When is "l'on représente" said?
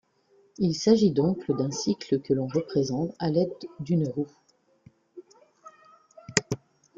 2.33-3.13